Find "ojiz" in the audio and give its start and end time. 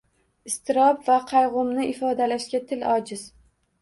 2.95-3.29